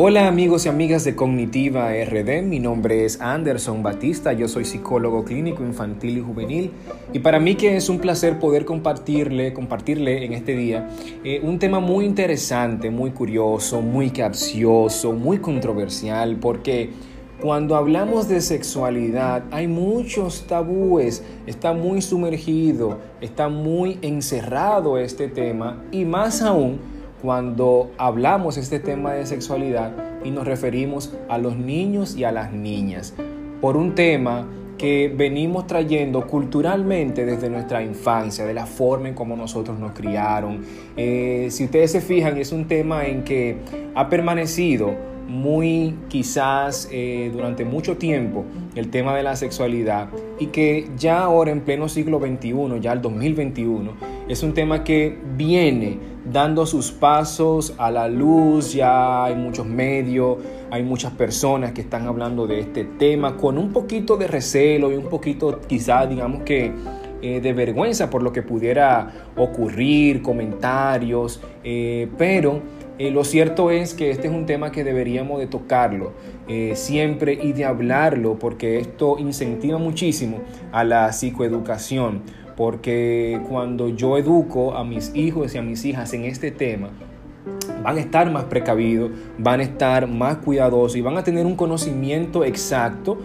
[0.00, 5.24] Hola amigos y amigas de Cognitiva RD, mi nombre es Anderson Batista, yo soy psicólogo
[5.24, 6.70] clínico infantil y juvenil.
[7.12, 10.88] Y para mí que es un placer poder compartirle, compartirle en este día
[11.24, 16.90] eh, un tema muy interesante, muy curioso, muy capcioso, muy controversial porque
[17.40, 25.82] cuando hablamos de sexualidad hay muchos tabúes, está muy sumergido, está muy encerrado este tema
[25.90, 29.92] y más aún cuando hablamos este tema de sexualidad
[30.24, 33.14] y nos referimos a los niños y a las niñas,
[33.60, 34.46] por un tema
[34.78, 40.60] que venimos trayendo culturalmente desde nuestra infancia, de la forma en cómo nosotros nos criaron.
[40.96, 43.56] Eh, si ustedes se fijan, es un tema en que
[43.96, 44.94] ha permanecido
[45.28, 51.50] muy quizás eh, durante mucho tiempo el tema de la sexualidad y que ya ahora
[51.50, 53.92] en pleno siglo XXI, ya el 2021,
[54.28, 55.98] es un tema que viene
[56.30, 60.36] dando sus pasos a la luz, ya hay muchos medios,
[60.70, 64.96] hay muchas personas que están hablando de este tema con un poquito de recelo y
[64.96, 66.72] un poquito quizás digamos que
[67.22, 72.60] eh, de vergüenza por lo que pudiera ocurrir, comentarios, eh, pero
[72.98, 76.12] eh, lo cierto es que este es un tema que deberíamos de tocarlo
[76.74, 80.38] siempre y de hablarlo porque esto incentiva muchísimo
[80.72, 82.22] a la psicoeducación.
[82.58, 86.90] Porque cuando yo educo a mis hijos y a mis hijas en este tema,
[87.84, 91.54] van a estar más precavidos, van a estar más cuidadosos y van a tener un
[91.54, 93.16] conocimiento exacto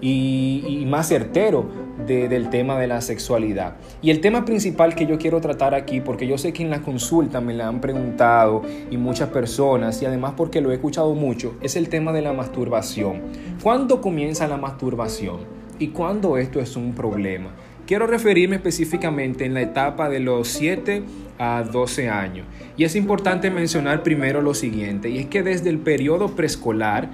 [0.00, 1.66] y más certero
[2.06, 3.74] del tema de la sexualidad.
[4.02, 6.82] Y el tema principal que yo quiero tratar aquí, porque yo sé que en la
[6.82, 11.56] consulta me la han preguntado y muchas personas, y además porque lo he escuchado mucho,
[11.60, 13.22] es el tema de la masturbación.
[13.62, 15.40] ¿Cuándo comienza la masturbación?
[15.78, 17.50] ¿Y cuándo esto es un problema?
[17.86, 21.04] Quiero referirme específicamente en la etapa de los 7
[21.38, 22.44] a 12 años.
[22.76, 27.10] Y es importante mencionar primero lo siguiente, y es que desde el periodo preescolar,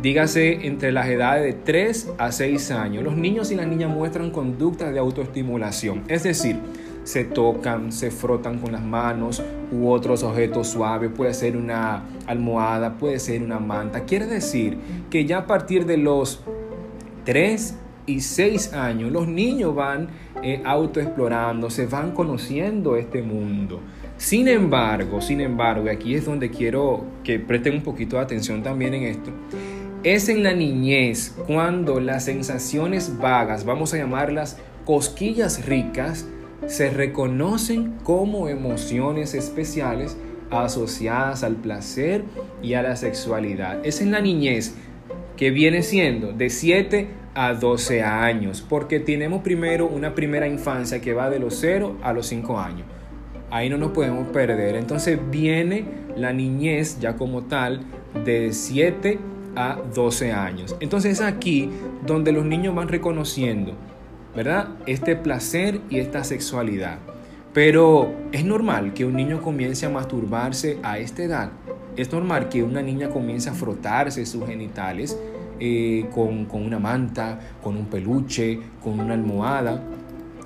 [0.00, 4.30] dígase entre las edades de 3 a 6 años, los niños y las niñas muestran
[4.30, 6.60] conductas de autoestimulación, es decir,
[7.02, 9.42] se tocan, se frotan con las manos
[9.72, 14.04] u otros objetos suaves, puede ser una almohada, puede ser una manta.
[14.04, 14.76] Quiere decir
[15.10, 16.40] que ya a partir de los
[17.24, 17.74] 3
[18.08, 20.08] y 6 años los niños van
[20.42, 23.80] eh, autoexplorando, se van conociendo este mundo.
[24.16, 28.62] Sin embargo, sin embargo, y aquí es donde quiero que presten un poquito de atención
[28.62, 29.30] también en esto,
[30.02, 36.26] es en la niñez cuando las sensaciones vagas, vamos a llamarlas cosquillas ricas,
[36.66, 40.16] se reconocen como emociones especiales
[40.50, 42.24] asociadas al placer
[42.62, 43.84] y a la sexualidad.
[43.84, 44.74] Es en la niñez
[45.36, 47.08] que viene siendo de 7
[47.38, 52.12] a 12 años, porque tenemos primero una primera infancia que va de los 0 a
[52.12, 52.86] los 5 años.
[53.50, 54.74] Ahí no nos podemos perder.
[54.74, 55.84] Entonces viene
[56.16, 57.80] la niñez ya como tal
[58.24, 60.76] de 7 a a 12 años.
[60.80, 61.70] Entonces es aquí
[62.06, 63.72] donde los niños van reconociendo,
[64.34, 64.68] ¿verdad?
[64.86, 66.98] Este placer y esta sexualidad.
[67.52, 71.50] Pero es normal que un niño comience a masturbarse a esta edad.
[71.96, 75.18] Es normal que una niña comience a frotarse sus genitales
[75.60, 79.82] eh, con, con una manta, con un peluche, con una almohada.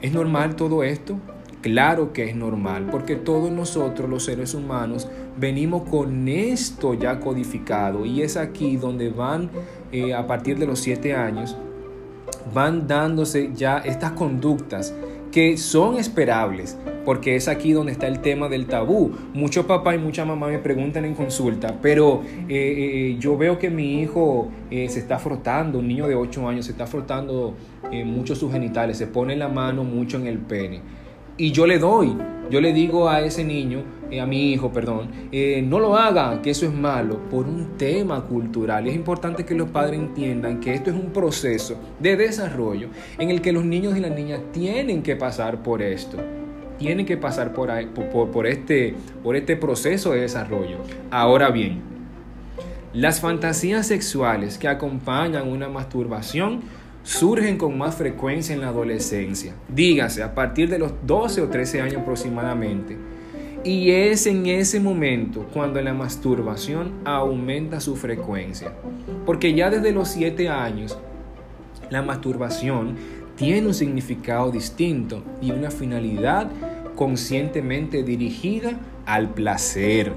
[0.00, 1.18] ¿Es normal todo esto?
[1.62, 5.08] Claro que es normal, porque todos nosotros los seres humanos
[5.38, 9.48] venimos con esto ya codificado y es aquí donde van
[9.92, 11.56] eh, a partir de los siete años,
[12.52, 14.92] van dándose ya estas conductas
[15.32, 19.10] que son esperables, porque es aquí donde está el tema del tabú.
[19.34, 23.70] Muchos papás y muchas mamás me preguntan en consulta, pero eh, eh, yo veo que
[23.70, 27.54] mi hijo se está frotando, un niño de 8 años se está frotando
[28.04, 30.80] mucho sus genitales, se pone la mano mucho en el pene
[31.36, 32.16] y yo le doy.
[32.52, 36.42] Yo le digo a ese niño, eh, a mi hijo, perdón, eh, no lo haga,
[36.42, 38.86] que eso es malo, por un tema cultural.
[38.86, 43.30] Y es importante que los padres entiendan que esto es un proceso de desarrollo en
[43.30, 46.18] el que los niños y las niñas tienen que pasar por esto.
[46.78, 47.70] Tienen que pasar por,
[48.30, 50.76] por, este, por este proceso de desarrollo.
[51.10, 51.80] Ahora bien,
[52.92, 56.60] las fantasías sexuales que acompañan una masturbación
[57.02, 61.80] surgen con más frecuencia en la adolescencia, dígase a partir de los 12 o 13
[61.80, 62.96] años aproximadamente.
[63.64, 68.72] Y es en ese momento cuando la masturbación aumenta su frecuencia.
[69.24, 70.98] Porque ya desde los 7 años,
[71.88, 72.96] la masturbación
[73.36, 76.50] tiene un significado distinto y una finalidad
[76.96, 80.12] conscientemente dirigida al placer.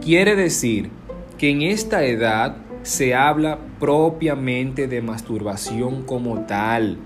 [0.00, 0.90] Quiere decir
[1.38, 6.98] que en esta edad se habla propiamente de masturbación como tal.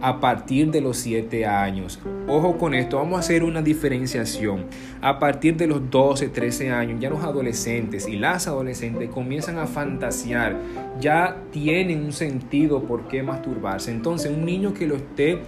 [0.00, 1.98] a partir de los 7 años.
[2.28, 4.66] Ojo con esto, vamos a hacer una diferenciación.
[5.00, 9.66] A partir de los 12, 13 años, ya los adolescentes y las adolescentes comienzan a
[9.66, 10.56] fantasear,
[11.00, 13.90] ya tienen un sentido por qué masturbarse.
[13.90, 15.40] Entonces, un niño que lo esté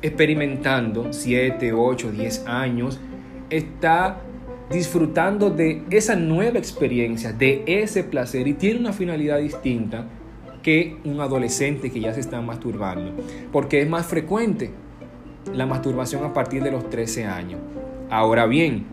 [0.00, 3.00] experimentando, 7, 8, 10 años,
[3.50, 4.22] está
[4.70, 10.06] disfrutando de esa nueva experiencia, de ese placer y tiene una finalidad distinta
[10.62, 13.12] que un adolescente que ya se está masturbando,
[13.52, 14.70] porque es más frecuente
[15.54, 17.60] la masturbación a partir de los 13 años.
[18.10, 18.84] Ahora bien,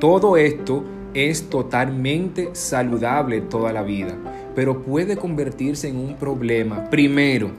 [0.00, 0.84] todo esto
[1.14, 4.14] es totalmente saludable toda la vida,
[4.54, 7.50] pero puede convertirse en un problema primero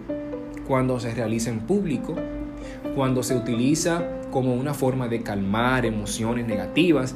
[0.67, 2.13] cuando se realiza en público,
[2.95, 7.15] cuando se utiliza como una forma de calmar emociones negativas,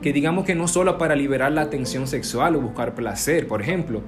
[0.00, 4.02] que digamos que no solo para liberar la atención sexual o buscar placer, por ejemplo,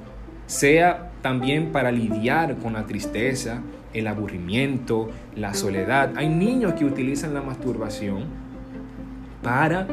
[0.47, 3.63] sea también para lidiar con la tristeza,
[3.93, 6.13] el aburrimiento, la soledad.
[6.17, 8.25] Hay niños que utilizan la masturbación
[9.43, 9.87] para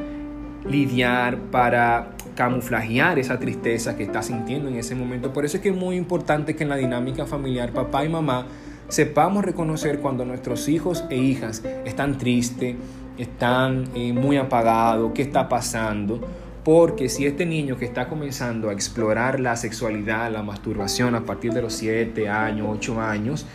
[0.65, 5.31] lidiar, para camuflajear esa tristeza que está sintiendo en ese momento.
[5.33, 8.45] Por eso es que es muy importante que en la dinámica familiar papá y mamá
[8.91, 12.75] sepamos reconocer cuando nuestros hijos e hijas están tristes,
[13.17, 16.19] están eh, muy apagados, qué está pasando.
[16.65, 21.53] Porque si este niño que está comenzando a explorar la sexualidad, la masturbación a partir
[21.53, 23.47] de los 7 años, 8 años,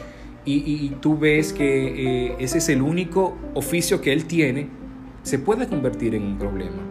[0.48, 4.68] y, tú ves que eh, ese es el único oficio que él tiene,
[5.24, 6.82] se puede convertir en un problema.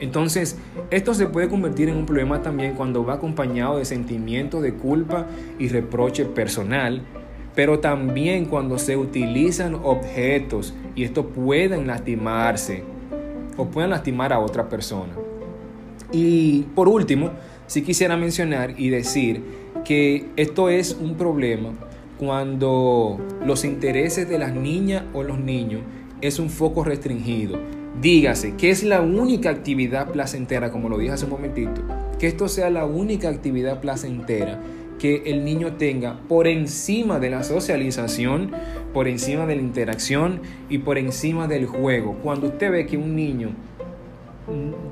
[0.00, 0.58] Entonces,
[0.90, 5.26] esto se puede convertir en un problema también cuando va acompañado de sentimientos de culpa
[5.58, 7.02] y reproche personal,
[7.56, 12.84] pero también cuando se utilizan objetos y esto pueden lastimarse
[13.56, 15.14] o pueden lastimar a otra persona.
[16.12, 17.30] Y por último,
[17.66, 19.42] sí quisiera mencionar y decir
[19.84, 21.70] que esto es un problema
[22.18, 25.80] cuando los intereses de las niñas o los niños
[26.20, 27.58] es un foco restringido.
[28.00, 31.80] Dígase que es la única actividad placentera, como lo dije hace un momentito,
[32.18, 34.60] que esto sea la única actividad placentera
[34.98, 38.52] que el niño tenga por encima de la socialización,
[38.92, 42.16] por encima de la interacción y por encima del juego.
[42.22, 43.50] Cuando usted ve que un niño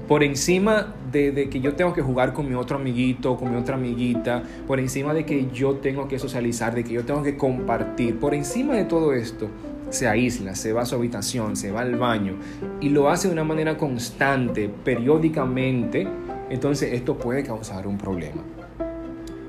[0.09, 3.77] por encima de, que yo tengo que jugar con mi otro amiguito, con mi otra
[3.77, 8.19] amiguita, por encima de que yo tengo que socializar, de que yo tengo que compartir,
[8.19, 9.49] por encima de todo esto,
[9.91, 12.35] se aísla, se va a su habitación, se va al baño
[12.81, 16.09] y lo hace de una manera constante, periódicamente,
[16.51, 18.43] entonces esto puede causar un problema.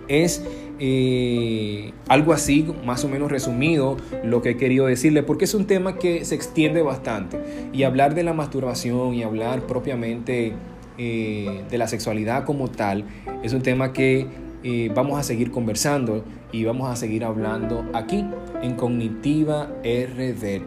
[0.08, 0.44] Es
[0.80, 5.66] eh, algo así, más o menos resumido, lo que he querido decirle, porque es un
[5.66, 7.40] tema que se extiende bastante.
[7.74, 10.54] Y hablar de la masturbación y hablar propiamente
[10.98, 13.06] eh, de la sexualidad como tal,
[13.44, 14.28] es un tema que
[14.64, 18.26] eh, vamos a seguir conversando y vamos a seguir hablando aquí
[18.62, 20.62] en Cognitiva RD,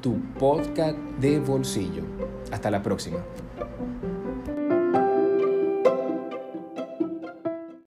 [0.00, 2.02] tu podcast de bolsillo.
[2.50, 3.18] Hasta la próxima.